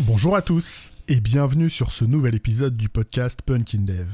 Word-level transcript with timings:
Bonjour 0.00 0.36
à 0.36 0.42
tous 0.42 0.92
et 1.08 1.20
bienvenue 1.20 1.70
sur 1.70 1.92
ce 1.92 2.04
nouvel 2.04 2.34
épisode 2.34 2.76
du 2.76 2.88
podcast 2.88 3.42
Punkin 3.42 3.80
Dev. 3.80 4.08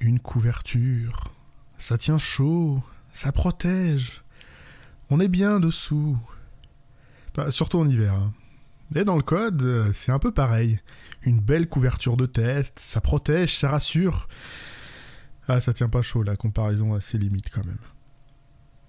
Une 0.00 0.18
couverture, 0.20 1.24
ça 1.76 1.98
tient 1.98 2.18
chaud, 2.18 2.82
ça 3.12 3.32
protège. 3.32 4.22
On 5.10 5.20
est 5.20 5.28
bien 5.28 5.60
dessous. 5.60 6.18
Surtout 7.50 7.78
en 7.78 7.88
hiver. 7.88 8.14
hein. 8.14 8.32
Et 8.94 9.04
dans 9.04 9.16
le 9.16 9.22
code, 9.22 9.62
euh, 9.62 9.92
c'est 9.92 10.12
un 10.12 10.18
peu 10.18 10.32
pareil. 10.32 10.80
Une 11.22 11.40
belle 11.40 11.68
couverture 11.68 12.16
de 12.16 12.26
test, 12.26 12.78
ça 12.78 13.00
protège, 13.00 13.56
ça 13.56 13.70
rassure. 13.70 14.28
Ah, 15.48 15.60
ça 15.60 15.72
tient 15.72 15.88
pas 15.88 16.02
chaud, 16.02 16.22
la 16.22 16.36
comparaison 16.36 16.94
a 16.94 17.00
ses 17.00 17.18
limites 17.18 17.50
quand 17.50 17.64
même. 17.64 17.78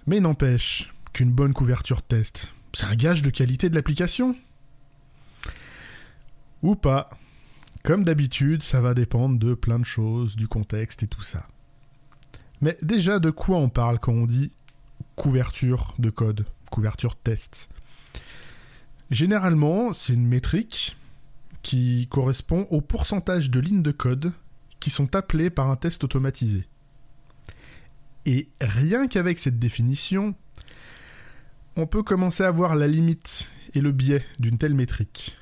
Mais 0.08 0.20
n'empêche 0.20 0.94
qu'une 1.14 1.32
bonne 1.32 1.54
couverture 1.54 1.98
de 1.98 2.16
test, 2.18 2.54
c'est 2.74 2.86
un 2.86 2.96
gage 2.96 3.22
de 3.22 3.30
qualité 3.30 3.70
de 3.70 3.76
l'application. 3.76 4.36
Ou 6.64 6.76
pas. 6.76 7.10
Comme 7.84 8.04
d'habitude, 8.04 8.62
ça 8.62 8.82
va 8.82 8.94
dépendre 8.94 9.40
de 9.40 9.54
plein 9.54 9.80
de 9.80 9.86
choses, 9.86 10.36
du 10.36 10.48
contexte 10.48 11.04
et 11.04 11.08
tout 11.08 11.22
ça. 11.22 11.48
Mais 12.62 12.78
déjà, 12.84 13.20
de 13.20 13.32
quoi 13.32 13.58
on 13.58 13.70
parle 13.70 14.00
quand 14.00 14.14
on 14.14 14.28
dit 14.28 14.52
couverture 15.16 15.96
de 15.98 16.12
code, 16.12 16.46
couverture 16.70 17.16
test? 17.16 17.70
Généralement, 19.10 19.94
c'est 19.94 20.14
une 20.14 20.28
métrique 20.28 20.96
qui 21.64 22.08
correspond 22.10 22.68
au 22.70 22.82
pourcentage 22.82 23.50
de 23.50 23.60
lignes 23.60 23.84
de 23.84 23.92
code 23.92 24.32
qui 24.80 24.90
sont 24.90 25.16
appelées 25.16 25.50
par 25.50 25.70
un 25.70 25.76
test 25.76 26.04
automatisé. 26.04 26.66
Et 28.26 28.50
rien 28.62 29.08
qu'avec 29.08 29.40
cette 29.40 29.60
définition, 29.60 30.36
on 31.76 31.88
peut 31.88 32.04
commencer 32.04 32.44
à 32.44 32.52
voir 32.52 32.76
la 32.76 32.88
limite 32.88 33.52
et 33.74 33.82
le 33.82 33.92
biais 33.92 34.24
d'une 34.40 34.58
telle 34.58 34.76
métrique. 34.76 35.38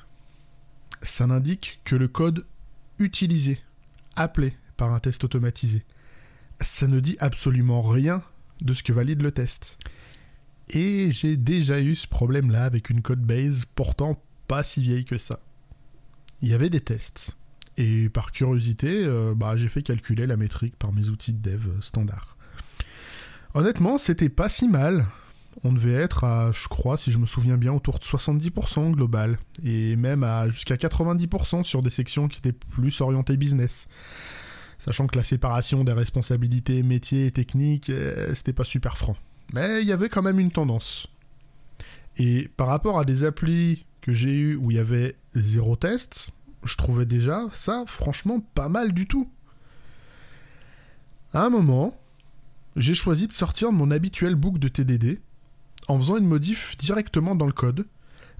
Ça 1.01 1.27
n'indique 1.27 1.81
que 1.83 1.95
le 1.95 2.07
code 2.07 2.45
utilisé, 2.99 3.59
appelé 4.15 4.53
par 4.77 4.93
un 4.93 4.99
test 4.99 5.23
automatisé. 5.23 5.83
Ça 6.61 6.87
ne 6.87 6.99
dit 6.99 7.17
absolument 7.19 7.81
rien 7.81 8.21
de 8.61 8.73
ce 8.73 8.83
que 8.83 8.93
valide 8.93 9.21
le 9.21 9.31
test. 9.31 9.77
Et 10.69 11.09
j'ai 11.11 11.37
déjà 11.37 11.81
eu 11.81 11.95
ce 11.95 12.07
problème-là 12.07 12.65
avec 12.65 12.89
une 12.89 13.01
code 13.01 13.21
base 13.21 13.65
pourtant 13.75 14.21
pas 14.47 14.63
si 14.63 14.81
vieille 14.81 15.05
que 15.05 15.17
ça. 15.17 15.39
Il 16.41 16.49
y 16.49 16.53
avait 16.53 16.69
des 16.69 16.81
tests. 16.81 17.37
Et 17.77 18.09
par 18.09 18.31
curiosité, 18.31 19.05
euh, 19.05 19.33
bah, 19.35 19.55
j'ai 19.55 19.69
fait 19.69 19.81
calculer 19.81 20.27
la 20.27 20.37
métrique 20.37 20.75
par 20.75 20.91
mes 20.91 21.09
outils 21.09 21.33
de 21.33 21.51
dev 21.51 21.67
euh, 21.67 21.81
standard. 21.81 22.35
Honnêtement, 23.53 23.97
c'était 23.97 24.29
pas 24.29 24.49
si 24.49 24.67
mal. 24.67 25.05
On 25.63 25.73
devait 25.73 25.93
être 25.93 26.23
à, 26.23 26.51
je 26.51 26.67
crois, 26.67 26.97
si 26.97 27.11
je 27.11 27.17
me 27.17 27.25
souviens 27.25 27.57
bien, 27.57 27.73
autour 27.73 27.99
de 27.99 28.03
70% 28.03 28.91
global. 28.91 29.37
Et 29.63 29.95
même 29.95 30.23
à 30.23 30.47
jusqu'à 30.49 30.75
90% 30.75 31.63
sur 31.63 31.81
des 31.81 31.89
sections 31.89 32.27
qui 32.27 32.37
étaient 32.37 32.53
plus 32.53 33.01
orientées 33.01 33.35
business. 33.35 33.87
Sachant 34.77 35.07
que 35.07 35.17
la 35.17 35.23
séparation 35.23 35.83
des 35.83 35.91
responsabilités 35.91 36.81
métiers 36.83 37.25
et 37.25 37.31
techniques, 37.31 37.89
euh, 37.89 38.33
c'était 38.33 38.53
pas 38.53 38.63
super 38.63 38.97
franc. 38.97 39.17
Mais 39.53 39.81
il 39.81 39.87
y 39.87 39.91
avait 39.91 40.07
quand 40.07 40.21
même 40.21 40.39
une 40.39 40.51
tendance. 40.51 41.07
Et 42.17 42.47
par 42.55 42.67
rapport 42.67 42.97
à 42.97 43.03
des 43.03 43.25
applis 43.25 43.85
que 44.01 44.13
j'ai 44.13 44.31
eu 44.31 44.55
où 44.55 44.71
il 44.71 44.77
y 44.77 44.79
avait 44.79 45.15
zéro 45.35 45.75
test, 45.75 46.31
je 46.63 46.75
trouvais 46.77 47.05
déjà 47.05 47.43
ça 47.51 47.83
franchement 47.85 48.39
pas 48.39 48.69
mal 48.69 48.93
du 48.93 49.07
tout. 49.07 49.29
À 51.33 51.43
un 51.43 51.49
moment, 51.49 51.97
j'ai 52.75 52.95
choisi 52.95 53.27
de 53.27 53.33
sortir 53.33 53.71
de 53.71 53.75
mon 53.75 53.91
habituel 53.91 54.35
book 54.35 54.59
de 54.59 54.67
TDD 54.67 55.19
en 55.89 55.97
faisant 55.97 56.17
une 56.17 56.27
modif 56.27 56.77
directement 56.77 57.35
dans 57.35 57.47
le 57.47 57.51
code, 57.51 57.85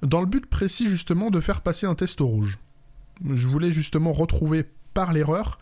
dans 0.02 0.22
le 0.22 0.28
but 0.28 0.46
précis 0.46 0.88
justement 0.88 1.32
de 1.32 1.42
faire 1.42 1.62
passer 1.62 1.88
un 1.88 1.96
test 1.96 2.22
au 2.22 2.28
rouge. 2.28 2.60
Je 3.34 3.48
voulais 3.48 3.72
justement 3.72 4.14
retrouver 4.14 4.66
par 4.94 5.12
l'erreur 5.12 5.58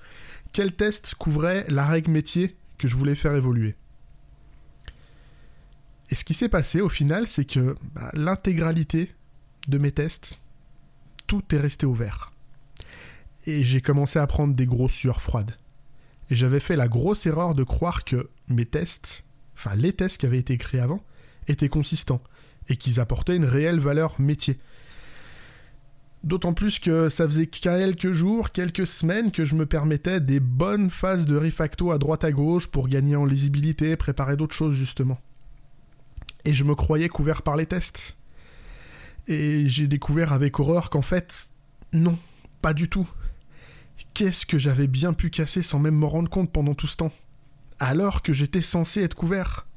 quel 0.52 0.76
test 0.76 1.16
couvrait 1.16 1.66
la 1.70 1.86
règle 1.86 2.12
métier 2.12 2.56
que 2.78 2.88
je 2.88 2.96
voulais 2.96 3.16
faire 3.16 3.36
évoluer. 3.36 3.76
Et 6.10 6.16
ce 6.16 6.24
qui 6.24 6.34
s'est 6.34 6.50
passé 6.50 6.82
au 6.82 6.90
final, 6.90 7.26
c'est 7.26 7.46
que 7.46 7.76
bah, 7.96 8.10
l'intégralité 8.14 9.14
de 9.68 9.78
mes 9.78 9.92
tests, 9.92 10.40
tout 11.26 11.44
est 11.54 11.60
resté 11.60 11.86
ouvert. 11.86 12.32
Et 13.46 13.64
j'ai 13.64 13.82
commencé 13.82 14.20
à 14.20 14.28
prendre 14.28 14.56
des 14.56 14.66
grosses 14.66 14.94
sueurs 14.94 15.22
froides. 15.22 15.58
Et 16.30 16.36
j'avais 16.36 16.60
fait 16.60 16.76
la 16.76 16.90
grosse 16.90 17.26
erreur 17.26 17.56
de 17.56 17.64
croire 17.64 18.04
que 18.04 18.30
mes 18.50 18.66
tests, 18.66 19.26
enfin 19.56 19.76
les 19.76 19.94
tests 19.94 20.20
qui 20.20 20.26
avaient 20.26 20.40
été 20.40 20.58
créés 20.58 20.82
avant, 20.82 21.02
étaient 21.48 21.70
consistants 21.70 22.22
et 22.70 22.78
qu'ils 22.78 23.00
apportaient 23.00 23.36
une 23.36 23.46
réelle 23.46 23.80
valeur 23.80 24.20
métier. 24.20 24.60
D'autant 26.24 26.54
plus 26.54 26.80
que 26.80 27.10
ça 27.10 27.26
faisait 27.26 27.48
quelques 27.48 28.12
jours, 28.12 28.52
quelques 28.52 28.88
semaines 28.88 29.32
que 29.32 29.46
je 29.46 29.56
me 29.56 29.66
permettais 29.66 30.20
des 30.20 30.40
bonnes 30.40 30.90
phases 30.90 31.26
de 31.26 31.38
refacto 31.38 31.92
à 31.92 31.98
droite 31.98 32.24
à 32.24 32.32
gauche 32.32 32.68
pour 32.68 32.88
gagner 32.88 33.16
en 33.16 33.26
lisibilité, 33.26 33.96
préparer 33.96 34.36
d'autres 34.36 34.56
choses 34.56 34.76
justement. 34.76 35.20
Et 36.44 36.54
je 36.54 36.64
me 36.64 36.76
croyais 36.76 37.08
couvert 37.08 37.44
par 37.44 37.56
les 37.56 37.66
tests. 37.66 38.18
Et 39.28 39.68
j'ai 39.68 39.88
découvert 39.88 40.34
avec 40.34 40.60
horreur 40.60 40.90
qu'en 40.90 41.02
fait, 41.02 41.50
non, 41.94 42.18
pas 42.62 42.74
du 42.74 42.90
tout. 42.90 43.08
Qu'est-ce 44.14 44.46
que 44.46 44.58
j'avais 44.58 44.88
bien 44.88 45.14
pu 45.14 45.30
casser 45.30 45.62
sans 45.62 45.80
même 45.80 45.96
m'en 45.96 46.10
rendre 46.10 46.30
compte 46.30 46.52
pendant 46.52 46.74
tout 46.74 46.88
ce 46.88 46.98
temps? 46.98 47.12
Alors 47.80 48.22
que 48.22 48.34
j'étais 48.34 48.62
censé 48.62 49.02
être 49.04 49.16
couvert. 49.16 49.68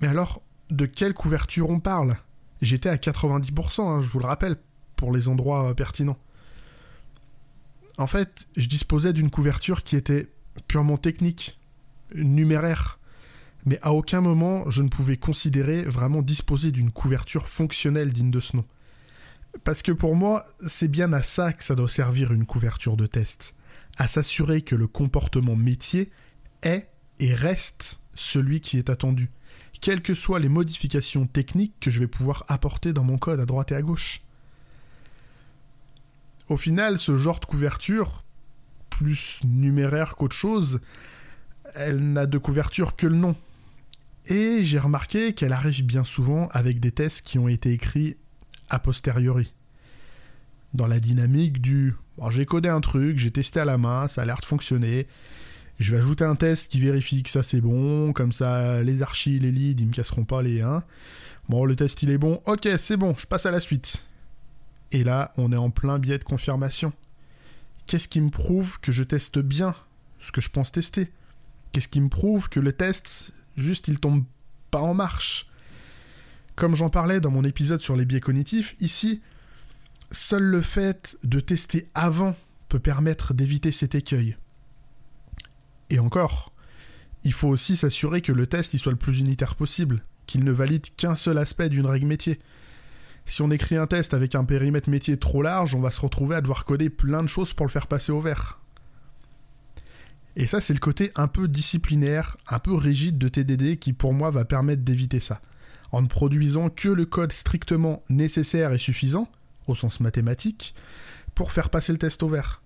Mais 0.00 0.08
alors, 0.08 0.42
de 0.74 0.86
quelle 0.86 1.14
couverture 1.14 1.70
on 1.70 1.80
parle 1.80 2.16
J'étais 2.62 2.88
à 2.88 2.96
90%, 2.96 3.82
hein, 3.82 4.00
je 4.00 4.08
vous 4.08 4.18
le 4.18 4.26
rappelle, 4.26 4.56
pour 4.96 5.12
les 5.12 5.28
endroits 5.28 5.70
euh, 5.70 5.74
pertinents. 5.74 6.18
En 7.98 8.06
fait, 8.06 8.46
je 8.56 8.66
disposais 8.66 9.12
d'une 9.12 9.30
couverture 9.30 9.82
qui 9.82 9.96
était 9.96 10.28
purement 10.66 10.96
technique, 10.96 11.60
numéraire, 12.14 12.98
mais 13.66 13.78
à 13.82 13.92
aucun 13.92 14.20
moment 14.20 14.68
je 14.70 14.82
ne 14.82 14.88
pouvais 14.88 15.16
considérer 15.16 15.84
vraiment 15.84 16.22
disposer 16.22 16.70
d'une 16.70 16.90
couverture 16.90 17.48
fonctionnelle 17.48 18.12
digne 18.12 18.30
de 18.30 18.40
ce 18.40 18.56
nom. 18.56 18.64
Parce 19.62 19.82
que 19.82 19.92
pour 19.92 20.16
moi, 20.16 20.46
c'est 20.66 20.88
bien 20.88 21.12
à 21.12 21.22
ça 21.22 21.52
que 21.52 21.62
ça 21.62 21.76
doit 21.76 21.88
servir 21.88 22.32
une 22.32 22.46
couverture 22.46 22.96
de 22.96 23.06
test, 23.06 23.54
à 23.96 24.08
s'assurer 24.08 24.62
que 24.62 24.74
le 24.74 24.88
comportement 24.88 25.54
métier 25.54 26.10
est 26.62 26.88
et 27.20 27.32
reste 27.32 28.00
celui 28.14 28.60
qui 28.60 28.78
est 28.78 28.90
attendu, 28.90 29.30
quelles 29.80 30.02
que 30.02 30.14
soient 30.14 30.40
les 30.40 30.48
modifications 30.48 31.26
techniques 31.26 31.74
que 31.80 31.90
je 31.90 32.00
vais 32.00 32.06
pouvoir 32.06 32.44
apporter 32.48 32.92
dans 32.92 33.04
mon 33.04 33.18
code 33.18 33.40
à 33.40 33.46
droite 33.46 33.72
et 33.72 33.74
à 33.74 33.82
gauche. 33.82 34.22
Au 36.48 36.56
final, 36.56 36.98
ce 36.98 37.16
genre 37.16 37.40
de 37.40 37.46
couverture, 37.46 38.24
plus 38.90 39.40
numéraire 39.44 40.14
qu'autre 40.14 40.36
chose, 40.36 40.80
elle 41.74 42.12
n'a 42.12 42.26
de 42.26 42.38
couverture 42.38 42.96
que 42.96 43.06
le 43.06 43.16
nom. 43.16 43.36
Et 44.26 44.62
j'ai 44.62 44.78
remarqué 44.78 45.34
qu'elle 45.34 45.52
arrive 45.52 45.84
bien 45.84 46.04
souvent 46.04 46.48
avec 46.52 46.80
des 46.80 46.92
tests 46.92 47.26
qui 47.26 47.38
ont 47.38 47.48
été 47.48 47.72
écrits 47.72 48.16
a 48.70 48.78
posteriori. 48.78 49.52
Dans 50.72 50.86
la 50.86 51.00
dynamique 51.00 51.60
du 51.60 51.94
j'ai 52.30 52.46
codé 52.46 52.68
un 52.68 52.80
truc, 52.80 53.18
j'ai 53.18 53.30
testé 53.30 53.60
à 53.60 53.64
la 53.64 53.78
main, 53.78 54.08
ça 54.08 54.22
a 54.22 54.24
l'air 54.24 54.38
de 54.38 54.44
fonctionner. 54.44 55.06
Je 55.78 55.90
vais 55.90 55.98
ajouter 55.98 56.24
un 56.24 56.36
test 56.36 56.70
qui 56.70 56.80
vérifie 56.80 57.22
que 57.22 57.30
ça 57.30 57.42
c'est 57.42 57.60
bon, 57.60 58.12
comme 58.12 58.32
ça 58.32 58.82
les 58.82 59.02
archis, 59.02 59.38
les 59.38 59.50
leads, 59.50 59.82
ils 59.82 59.88
me 59.88 59.92
casseront 59.92 60.24
pas 60.24 60.42
les 60.42 60.60
1. 60.60 60.84
Bon, 61.48 61.64
le 61.64 61.76
test 61.76 62.02
il 62.02 62.10
est 62.10 62.18
bon, 62.18 62.40
ok, 62.46 62.68
c'est 62.78 62.96
bon, 62.96 63.14
je 63.18 63.26
passe 63.26 63.46
à 63.46 63.50
la 63.50 63.60
suite. 63.60 64.06
Et 64.92 65.02
là, 65.02 65.32
on 65.36 65.52
est 65.52 65.56
en 65.56 65.70
plein 65.70 65.98
biais 65.98 66.18
de 66.18 66.24
confirmation. 66.24 66.92
Qu'est-ce 67.86 68.08
qui 68.08 68.20
me 68.20 68.30
prouve 68.30 68.80
que 68.80 68.92
je 68.92 69.02
teste 69.02 69.40
bien 69.40 69.74
ce 70.20 70.32
que 70.32 70.40
je 70.40 70.48
pense 70.48 70.70
tester? 70.72 71.10
Qu'est-ce 71.72 71.88
qui 71.88 72.00
me 72.00 72.08
prouve 72.08 72.48
que 72.48 72.60
le 72.60 72.72
test, 72.72 73.32
juste, 73.56 73.88
il 73.88 73.98
tombe 73.98 74.24
pas 74.70 74.80
en 74.80 74.94
marche? 74.94 75.48
Comme 76.54 76.76
j'en 76.76 76.88
parlais 76.88 77.20
dans 77.20 77.32
mon 77.32 77.42
épisode 77.42 77.80
sur 77.80 77.96
les 77.96 78.04
biais 78.04 78.20
cognitifs, 78.20 78.76
ici, 78.80 79.20
seul 80.12 80.44
le 80.44 80.62
fait 80.62 81.18
de 81.24 81.40
tester 81.40 81.90
avant 81.94 82.36
peut 82.68 82.78
permettre 82.78 83.34
d'éviter 83.34 83.72
cet 83.72 83.96
écueil. 83.96 84.36
Et 85.90 85.98
encore, 85.98 86.52
il 87.24 87.32
faut 87.32 87.48
aussi 87.48 87.76
s'assurer 87.76 88.20
que 88.20 88.32
le 88.32 88.46
test 88.46 88.74
il 88.74 88.78
soit 88.78 88.92
le 88.92 88.98
plus 88.98 89.18
unitaire 89.18 89.54
possible, 89.54 90.04
qu'il 90.26 90.44
ne 90.44 90.52
valide 90.52 90.86
qu'un 90.96 91.14
seul 91.14 91.38
aspect 91.38 91.68
d'une 91.68 91.86
règle 91.86 92.06
métier. 92.06 92.38
Si 93.26 93.40
on 93.42 93.50
écrit 93.50 93.76
un 93.76 93.86
test 93.86 94.12
avec 94.12 94.34
un 94.34 94.44
périmètre 94.44 94.90
métier 94.90 95.18
trop 95.18 95.42
large, 95.42 95.74
on 95.74 95.80
va 95.80 95.90
se 95.90 96.00
retrouver 96.00 96.36
à 96.36 96.40
devoir 96.42 96.64
coder 96.64 96.90
plein 96.90 97.22
de 97.22 97.28
choses 97.28 97.54
pour 97.54 97.66
le 97.66 97.70
faire 97.70 97.86
passer 97.86 98.12
au 98.12 98.20
vert. 98.20 98.60
Et 100.36 100.46
ça, 100.46 100.60
c'est 100.60 100.74
le 100.74 100.80
côté 100.80 101.12
un 101.14 101.28
peu 101.28 101.48
disciplinaire, 101.48 102.36
un 102.48 102.58
peu 102.58 102.74
rigide 102.74 103.18
de 103.18 103.28
TDD 103.28 103.78
qui 103.78 103.92
pour 103.92 104.12
moi 104.12 104.30
va 104.30 104.44
permettre 104.44 104.82
d'éviter 104.82 105.20
ça. 105.20 105.40
En 105.92 106.02
ne 106.02 106.08
produisant 106.08 106.70
que 106.70 106.88
le 106.88 107.06
code 107.06 107.32
strictement 107.32 108.02
nécessaire 108.08 108.72
et 108.72 108.78
suffisant, 108.78 109.30
au 109.68 109.74
sens 109.74 110.00
mathématique, 110.00 110.74
pour 111.34 111.52
faire 111.52 111.70
passer 111.70 111.92
le 111.92 111.98
test 111.98 112.22
au 112.22 112.28
vert. 112.28 112.62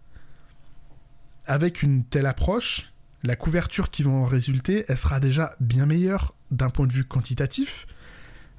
Avec 1.44 1.82
une 1.82 2.04
telle 2.04 2.26
approche, 2.26 2.92
la 3.22 3.36
couverture 3.36 3.90
qui 3.90 4.02
va 4.02 4.10
en 4.10 4.24
résulter, 4.24 4.84
elle 4.88 4.96
sera 4.96 5.20
déjà 5.20 5.54
bien 5.60 5.86
meilleure 5.86 6.34
d'un 6.50 6.70
point 6.70 6.86
de 6.86 6.92
vue 6.92 7.04
quantitatif, 7.04 7.86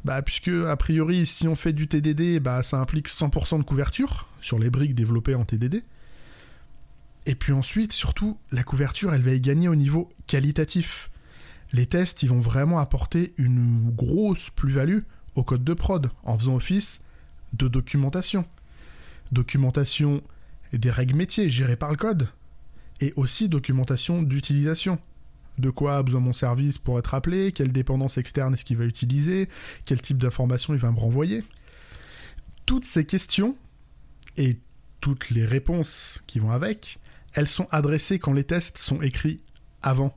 Bah, 0.05 0.21
puisque, 0.21 0.47
a 0.47 0.77
priori, 0.77 1.25
si 1.25 1.47
on 1.47 1.55
fait 1.55 1.73
du 1.73 1.87
TDD, 1.87 2.39
bah, 2.39 2.63
ça 2.63 2.77
implique 2.77 3.09
100% 3.09 3.57
de 3.57 3.63
couverture 3.63 4.29
sur 4.39 4.57
les 4.57 4.69
briques 4.69 4.95
développées 4.95 5.35
en 5.35 5.43
TDD. 5.43 5.83
Et 7.25 7.35
puis 7.35 7.51
ensuite, 7.51 7.91
surtout, 7.91 8.37
la 8.51 8.63
couverture, 8.63 9.13
elle 9.13 9.21
va 9.21 9.33
y 9.33 9.41
gagner 9.41 9.67
au 9.67 9.75
niveau 9.75 10.09
qualitatif. 10.25 11.11
Les 11.73 11.85
tests, 11.85 12.23
ils 12.23 12.29
vont 12.29 12.39
vraiment 12.39 12.79
apporter 12.79 13.33
une 13.37 13.91
grosse 13.91 14.49
plus-value 14.49 15.01
au 15.35 15.43
code 15.43 15.65
de 15.65 15.73
prod 15.73 16.09
en 16.23 16.37
faisant 16.37 16.55
office 16.55 17.01
de 17.53 17.67
documentation. 17.67 18.45
Documentation 19.31 20.23
des 20.73 20.89
règles 20.89 21.15
métiers 21.15 21.49
gérées 21.49 21.75
par 21.75 21.91
le 21.91 21.97
code 21.97 22.29
et 23.01 23.13
aussi 23.15 23.49
documentation 23.49 24.21
d'utilisation 24.23 24.99
de 25.59 25.69
quoi 25.69 25.97
a 25.97 26.03
besoin 26.03 26.21
mon 26.21 26.33
service 26.33 26.77
pour 26.77 26.97
être 26.99 27.13
appelé, 27.13 27.51
quelle 27.51 27.71
dépendance 27.71 28.17
externe 28.17 28.53
est-ce 28.53 28.65
qu'il 28.65 28.77
va 28.77 28.85
utiliser, 28.85 29.49
quel 29.85 30.01
type 30.01 30.17
d'information 30.17 30.73
il 30.73 30.79
va 30.79 30.91
me 30.91 30.99
renvoyer. 30.99 31.43
Toutes 32.65 32.85
ces 32.85 33.05
questions 33.05 33.57
et 34.37 34.57
toutes 35.01 35.29
les 35.29 35.45
réponses 35.45 36.23
qui 36.27 36.39
vont 36.39 36.51
avec, 36.51 36.99
elles 37.33 37.47
sont 37.47 37.67
adressées 37.71 38.19
quand 38.19 38.33
les 38.33 38.43
tests 38.43 38.77
sont 38.77 39.01
écrits 39.01 39.41
avant. 39.81 40.15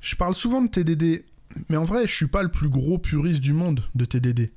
Je 0.00 0.16
parle 0.16 0.34
souvent 0.34 0.62
de 0.62 0.68
TDD, 0.68 1.24
mais 1.68 1.76
en 1.76 1.84
vrai, 1.84 2.06
je 2.06 2.14
suis 2.14 2.26
pas 2.26 2.42
le 2.42 2.50
plus 2.50 2.68
gros 2.68 2.98
puriste 2.98 3.40
du 3.40 3.52
monde 3.52 3.82
de 3.94 4.04
TDD. 4.04 4.50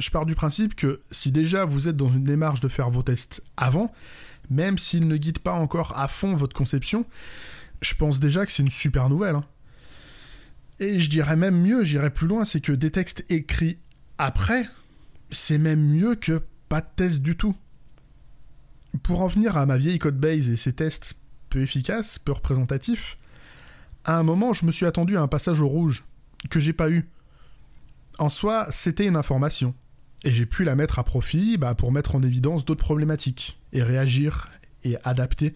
Je 0.00 0.10
pars 0.10 0.24
du 0.24 0.34
principe 0.34 0.74
que 0.74 1.00
si 1.10 1.30
déjà 1.30 1.66
vous 1.66 1.86
êtes 1.86 1.96
dans 1.96 2.08
une 2.08 2.24
démarche 2.24 2.60
de 2.60 2.68
faire 2.68 2.88
vos 2.88 3.02
tests 3.02 3.42
avant, 3.58 3.92
même 4.48 4.78
s'ils 4.78 5.06
ne 5.06 5.16
guident 5.18 5.40
pas 5.40 5.52
encore 5.52 5.96
à 5.98 6.08
fond 6.08 6.34
votre 6.34 6.56
conception, 6.56 7.04
je 7.82 7.94
pense 7.94 8.18
déjà 8.18 8.46
que 8.46 8.52
c'est 8.52 8.62
une 8.62 8.70
super 8.70 9.10
nouvelle. 9.10 9.36
Hein. 9.36 9.44
Et 10.78 10.98
je 10.98 11.10
dirais 11.10 11.36
même 11.36 11.60
mieux, 11.60 11.84
j'irais 11.84 12.08
plus 12.08 12.26
loin, 12.26 12.46
c'est 12.46 12.62
que 12.62 12.72
des 12.72 12.90
textes 12.90 13.26
écrits 13.28 13.78
après, 14.16 14.66
c'est 15.30 15.58
même 15.58 15.86
mieux 15.86 16.14
que 16.14 16.40
pas 16.70 16.80
de 16.80 16.86
test 16.96 17.20
du 17.20 17.36
tout. 17.36 17.54
Pour 19.02 19.20
en 19.20 19.28
venir 19.28 19.58
à 19.58 19.66
ma 19.66 19.76
vieille 19.76 19.98
codebase 19.98 20.48
et 20.48 20.56
ses 20.56 20.72
tests 20.72 21.16
peu 21.50 21.60
efficaces, 21.60 22.18
peu 22.18 22.32
représentatifs, 22.32 23.18
à 24.04 24.16
un 24.16 24.22
moment, 24.22 24.54
je 24.54 24.64
me 24.64 24.72
suis 24.72 24.86
attendu 24.86 25.18
à 25.18 25.20
un 25.20 25.28
passage 25.28 25.60
au 25.60 25.68
rouge, 25.68 26.04
que 26.48 26.58
j'ai 26.58 26.72
pas 26.72 26.90
eu. 26.90 27.06
En 28.18 28.30
soi, 28.30 28.66
c'était 28.70 29.06
une 29.06 29.16
information. 29.16 29.74
Et 30.24 30.32
j'ai 30.32 30.46
pu 30.46 30.64
la 30.64 30.74
mettre 30.74 30.98
à 30.98 31.04
profit 31.04 31.56
bah, 31.56 31.74
pour 31.74 31.92
mettre 31.92 32.14
en 32.14 32.22
évidence 32.22 32.64
d'autres 32.64 32.84
problématiques, 32.84 33.58
et 33.72 33.82
réagir 33.82 34.50
et 34.84 34.96
adapter 35.04 35.54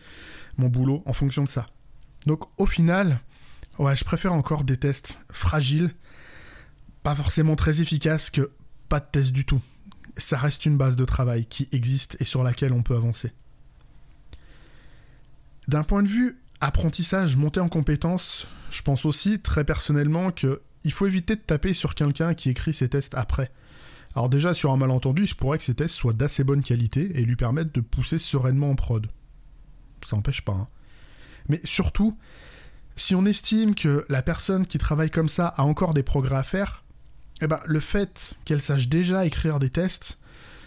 mon 0.56 0.68
boulot 0.68 1.02
en 1.06 1.12
fonction 1.12 1.44
de 1.44 1.48
ça. 1.48 1.66
Donc 2.26 2.44
au 2.58 2.66
final, 2.66 3.20
je 3.78 4.04
préfère 4.04 4.32
encore 4.32 4.64
des 4.64 4.76
tests 4.76 5.20
fragiles, 5.30 5.94
pas 7.02 7.14
forcément 7.14 7.56
très 7.56 7.80
efficaces, 7.80 8.30
que 8.30 8.50
pas 8.88 9.00
de 9.00 9.06
tests 9.10 9.32
du 9.32 9.44
tout. 9.44 9.60
Ça 10.16 10.38
reste 10.38 10.64
une 10.64 10.76
base 10.76 10.96
de 10.96 11.04
travail 11.04 11.46
qui 11.46 11.68
existe 11.72 12.16
et 12.20 12.24
sur 12.24 12.42
laquelle 12.42 12.72
on 12.72 12.82
peut 12.82 12.94
avancer. 12.94 13.32
D'un 15.66 15.82
point 15.82 16.02
de 16.02 16.08
vue 16.08 16.38
apprentissage, 16.60 17.36
montée 17.36 17.60
en 17.60 17.68
compétences, 17.68 18.46
je 18.70 18.82
pense 18.82 19.04
aussi 19.04 19.40
très 19.40 19.64
personnellement 19.64 20.30
que 20.30 20.62
il 20.84 20.92
faut 20.92 21.06
éviter 21.06 21.34
de 21.34 21.40
taper 21.40 21.72
sur 21.72 21.94
quelqu'un 21.94 22.34
qui 22.34 22.50
écrit 22.50 22.74
ses 22.74 22.88
tests 22.88 23.14
après. 23.14 23.50
Alors 24.14 24.28
déjà, 24.28 24.54
sur 24.54 24.70
un 24.70 24.76
malentendu, 24.76 25.22
il 25.22 25.28
se 25.28 25.34
pourrait 25.34 25.58
que 25.58 25.64
ces 25.64 25.74
tests 25.74 25.94
soient 25.94 26.12
d'assez 26.12 26.44
bonne 26.44 26.62
qualité 26.62 27.18
et 27.18 27.22
lui 27.22 27.36
permettent 27.36 27.74
de 27.74 27.80
pousser 27.80 28.18
sereinement 28.18 28.70
en 28.70 28.76
prod. 28.76 29.06
Ça 30.04 30.16
n'empêche 30.16 30.42
pas. 30.42 30.52
Hein. 30.52 30.68
Mais 31.48 31.60
surtout, 31.64 32.16
si 32.96 33.14
on 33.14 33.24
estime 33.24 33.74
que 33.74 34.06
la 34.08 34.22
personne 34.22 34.66
qui 34.66 34.78
travaille 34.78 35.10
comme 35.10 35.28
ça 35.28 35.48
a 35.48 35.62
encore 35.62 35.94
des 35.94 36.02
progrès 36.02 36.36
à 36.36 36.44
faire, 36.44 36.84
eh 37.40 37.46
ben, 37.46 37.60
le 37.66 37.80
fait 37.80 38.38
qu'elle 38.44 38.62
sache 38.62 38.88
déjà 38.88 39.26
écrire 39.26 39.58
des 39.58 39.70
tests, 39.70 40.20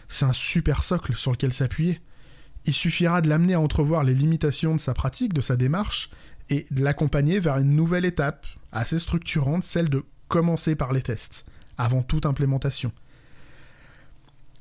c'est 0.10 0.26
un 0.26 0.34
super 0.34 0.84
socle 0.84 1.16
sur 1.16 1.32
lequel 1.32 1.54
s'appuyer. 1.54 2.02
Il 2.66 2.74
suffira 2.74 3.22
de 3.22 3.30
l'amener 3.30 3.54
à 3.54 3.62
entrevoir 3.62 4.04
les 4.04 4.14
limitations 4.14 4.76
de 4.76 4.82
sa 4.82 4.94
pratique, 4.94 5.34
de 5.34 5.42
sa 5.42 5.56
démarche, 5.56 6.10
et 6.50 6.66
de 6.72 6.84
l'accompagner 6.84 7.40
vers 7.40 7.58
une 7.58 7.76
nouvelle 7.76 8.06
étape 8.06 8.46
assez 8.72 9.00
structurante, 9.00 9.64
celle 9.64 9.90
de 9.90 10.04
commencer 10.28 10.76
par 10.76 10.94
les 10.94 11.02
tests, 11.02 11.46
avant 11.78 12.04
toute 12.04 12.26
implémentation. 12.26 12.92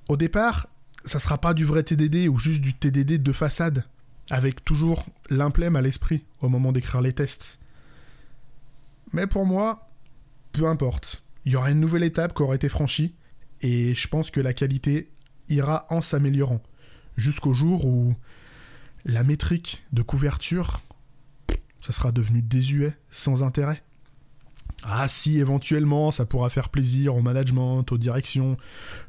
Au 0.08 0.16
départ, 0.16 0.68
ça 1.04 1.18
sera 1.18 1.38
pas 1.38 1.54
du 1.54 1.64
vrai 1.64 1.82
TDD 1.82 2.28
ou 2.28 2.38
juste 2.38 2.60
du 2.60 2.74
TDD 2.74 3.22
de 3.22 3.32
façade 3.32 3.84
avec 4.30 4.64
toujours 4.64 5.06
l'implème 5.30 5.76
à 5.76 5.82
l'esprit 5.82 6.24
au 6.40 6.48
moment 6.48 6.72
d'écrire 6.72 7.00
les 7.00 7.12
tests. 7.12 7.58
Mais 9.12 9.26
pour 9.26 9.46
moi, 9.46 9.88
peu 10.52 10.66
importe. 10.66 11.22
Il 11.44 11.52
y 11.52 11.56
aura 11.56 11.70
une 11.70 11.80
nouvelle 11.80 12.02
étape 12.02 12.34
qui 12.34 12.42
aura 12.42 12.56
été 12.56 12.68
franchie, 12.68 13.14
et 13.62 13.94
je 13.94 14.08
pense 14.08 14.30
que 14.30 14.40
la 14.40 14.52
qualité 14.52 15.08
ira 15.48 15.86
en 15.90 16.00
s'améliorant, 16.00 16.60
jusqu'au 17.16 17.52
jour 17.52 17.86
où 17.86 18.14
la 19.04 19.22
métrique 19.22 19.84
de 19.92 20.02
couverture, 20.02 20.80
ça 21.80 21.92
sera 21.92 22.10
devenu 22.10 22.42
désuet, 22.42 22.96
sans 23.10 23.44
intérêt. 23.44 23.82
Ah 24.82 25.08
si, 25.08 25.38
éventuellement, 25.38 26.10
ça 26.10 26.26
pourra 26.26 26.50
faire 26.50 26.68
plaisir 26.68 27.16
au 27.16 27.22
management, 27.22 27.90
aux 27.90 27.98
directions, 27.98 28.56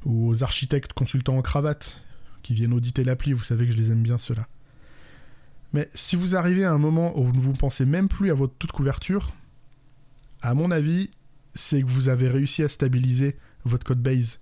ou 0.06 0.30
aux 0.30 0.44
architectes 0.44 0.94
consultants 0.94 1.38
en 1.38 1.42
cravate, 1.42 2.02
qui 2.42 2.54
viennent 2.54 2.74
auditer 2.74 3.04
l'appli, 3.04 3.34
vous 3.34 3.44
savez 3.44 3.66
que 3.66 3.74
je 3.74 3.78
les 3.78 3.92
aime 3.92 4.02
bien 4.02 4.18
ceux-là. 4.18 4.48
Mais 5.74 5.90
si 5.94 6.16
vous 6.16 6.36
arrivez 6.36 6.64
à 6.64 6.72
un 6.72 6.78
moment 6.78 7.18
où 7.20 7.24
vous 7.24 7.34
ne 7.34 7.40
vous 7.40 7.54
pensez 7.54 7.86
même 7.86 8.08
plus 8.08 8.32
à 8.32 8.34
votre 8.34 8.54
toute 8.58 8.72
couverture, 8.72 9.34
à 10.42 10.54
mon 10.54 10.72
avis, 10.72 11.12
c'est 11.54 11.82
que 11.82 11.88
vous 11.88 12.10
avez 12.10 12.30
réussi 12.30 12.64
à 12.64 12.70
stabiliser 12.70 13.36
votre 13.66 13.86
code 13.86 14.02
base. 14.02 14.40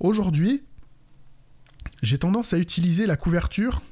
Aujourd'hui, 0.00 0.64
j'ai 2.02 2.18
tendance 2.18 2.52
à 2.52 2.58
utiliser 2.58 3.06
la 3.06 3.16
couverture 3.16 3.82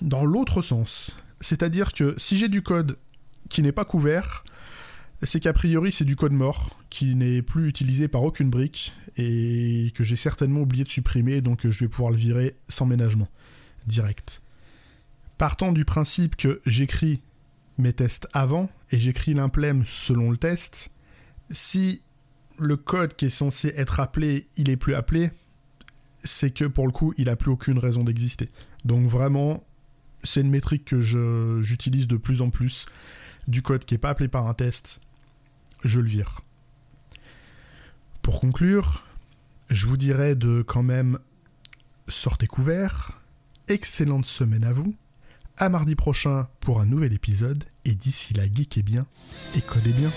dans 0.00 0.24
l'autre 0.24 0.62
sens. 0.62 1.18
C'est-à-dire 1.40 1.92
que 1.92 2.14
si 2.16 2.38
j'ai 2.38 2.48
du 2.48 2.62
code 2.62 2.98
qui 3.48 3.62
n'est 3.62 3.72
pas 3.72 3.84
couvert, 3.84 4.44
c'est 5.22 5.40
qu'a 5.40 5.52
priori 5.52 5.92
c'est 5.92 6.04
du 6.04 6.16
code 6.16 6.32
mort, 6.32 6.76
qui 6.90 7.14
n'est 7.14 7.42
plus 7.42 7.68
utilisé 7.68 8.08
par 8.08 8.22
aucune 8.22 8.50
brique, 8.50 8.92
et 9.16 9.92
que 9.94 10.04
j'ai 10.04 10.16
certainement 10.16 10.60
oublié 10.60 10.84
de 10.84 10.88
supprimer, 10.88 11.40
donc 11.40 11.68
je 11.68 11.84
vais 11.84 11.88
pouvoir 11.88 12.10
le 12.10 12.16
virer 12.16 12.56
sans 12.68 12.86
ménagement, 12.86 13.28
direct 13.86 14.42
partant 15.40 15.72
du 15.72 15.86
principe 15.86 16.36
que 16.36 16.60
j'écris 16.66 17.22
mes 17.78 17.94
tests 17.94 18.28
avant 18.34 18.68
et 18.90 18.98
j'écris 18.98 19.32
l'implème 19.32 19.84
selon 19.86 20.30
le 20.30 20.36
test, 20.36 20.92
si 21.48 22.02
le 22.58 22.76
code 22.76 23.16
qui 23.16 23.24
est 23.24 23.30
censé 23.30 23.72
être 23.74 24.00
appelé, 24.00 24.48
il 24.58 24.68
est 24.68 24.76
plus 24.76 24.94
appelé, 24.94 25.30
c'est 26.24 26.50
que 26.50 26.66
pour 26.66 26.84
le 26.84 26.92
coup, 26.92 27.14
il 27.16 27.30
a 27.30 27.36
plus 27.36 27.50
aucune 27.50 27.78
raison 27.78 28.04
d'exister. 28.04 28.50
Donc 28.84 29.08
vraiment, 29.08 29.64
c'est 30.24 30.42
une 30.42 30.50
métrique 30.50 30.84
que 30.84 31.00
j'utilise 31.62 32.06
de 32.06 32.18
plus 32.18 32.42
en 32.42 32.50
plus. 32.50 32.84
Du 33.48 33.62
code 33.62 33.86
qui 33.86 33.94
n'est 33.94 33.98
pas 33.98 34.10
appelé 34.10 34.28
par 34.28 34.46
un 34.46 34.52
test, 34.52 35.00
je 35.84 36.00
le 36.00 36.08
vire. 36.08 36.40
Pour 38.22 38.40
conclure, 38.40 39.04
je 39.70 39.86
vous 39.86 39.96
dirais 39.96 40.34
de 40.34 40.62
quand 40.62 40.82
même 40.82 41.18
sortez 42.08 42.46
couvert, 42.46 43.20
excellente 43.68 44.26
semaine 44.26 44.64
à 44.64 44.72
vous, 44.72 44.94
à 45.56 45.68
mardi 45.68 45.94
prochain 45.94 46.48
pour 46.60 46.80
un 46.80 46.86
nouvel 46.86 47.12
épisode. 47.12 47.64
Et 47.84 47.94
d'ici 47.94 48.34
là, 48.34 48.44
geekez 48.46 48.82
bien 48.82 49.06
et 49.56 49.60
codez 49.60 49.92
bien. 49.92 50.10